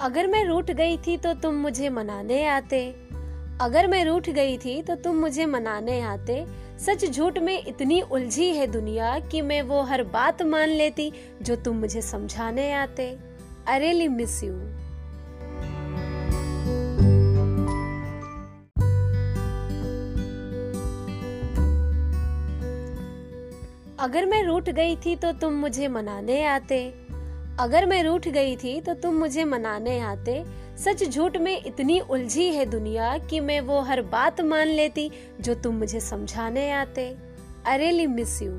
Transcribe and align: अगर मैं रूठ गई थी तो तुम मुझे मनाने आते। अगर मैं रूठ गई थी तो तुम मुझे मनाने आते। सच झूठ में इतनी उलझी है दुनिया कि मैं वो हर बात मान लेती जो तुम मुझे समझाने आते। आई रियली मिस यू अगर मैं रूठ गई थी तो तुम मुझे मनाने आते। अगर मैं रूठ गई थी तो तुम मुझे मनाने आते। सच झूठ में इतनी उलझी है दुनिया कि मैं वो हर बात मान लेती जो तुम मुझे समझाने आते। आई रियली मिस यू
अगर 0.00 0.26
मैं 0.26 0.44
रूठ 0.44 0.70
गई 0.70 0.96
थी 0.96 1.16
तो 1.16 1.32
तुम 1.34 1.54
मुझे 1.54 1.88
मनाने 1.88 2.44
आते। 2.46 2.78
अगर 3.60 3.86
मैं 3.86 4.04
रूठ 4.04 4.28
गई 4.30 4.56
थी 4.58 4.80
तो 4.82 4.94
तुम 4.94 5.16
मुझे 5.16 5.46
मनाने 5.46 6.00
आते। 6.00 6.44
सच 6.78 7.04
झूठ 7.10 7.38
में 7.38 7.66
इतनी 7.66 8.00
उलझी 8.00 8.48
है 8.54 8.66
दुनिया 8.66 9.18
कि 9.20 9.42
मैं 9.42 9.60
वो 9.62 9.82
हर 9.82 10.02
बात 10.04 10.42
मान 10.42 10.68
लेती 10.68 11.10
जो 11.42 11.56
तुम 11.56 11.76
मुझे 11.76 12.02
समझाने 12.02 12.72
आते। 12.72 13.06
आई 13.68 13.78
रियली 13.78 14.08
मिस 14.08 14.42
यू 14.44 14.52
अगर 23.98 24.26
मैं 24.26 24.42
रूठ 24.42 24.68
गई 24.70 24.96
थी 24.96 25.16
तो 25.16 25.32
तुम 25.32 25.52
मुझे 25.52 25.88
मनाने 25.88 26.44
आते। 26.44 27.03
अगर 27.60 27.86
मैं 27.86 28.02
रूठ 28.02 28.26
गई 28.28 28.56
थी 28.56 28.80
तो 28.80 28.94
तुम 28.94 29.14
मुझे 29.14 29.44
मनाने 29.44 29.98
आते। 30.00 30.42
सच 30.78 31.04
झूठ 31.04 31.36
में 31.36 31.64
इतनी 31.64 31.98
उलझी 32.00 32.48
है 32.48 32.64
दुनिया 32.66 33.16
कि 33.30 33.40
मैं 33.40 33.60
वो 33.60 33.80
हर 33.80 34.02
बात 34.02 34.40
मान 34.40 34.68
लेती 34.68 35.10
जो 35.40 35.54
तुम 35.54 35.74
मुझे 35.74 36.00
समझाने 36.00 36.70
आते। 36.70 37.06
आई 37.66 37.78
रियली 37.78 38.06
मिस 38.06 38.40
यू 38.42 38.52